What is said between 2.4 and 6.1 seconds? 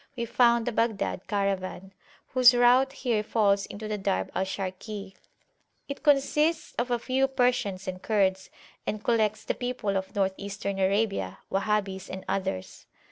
route here falls into the Darb al Sharki. It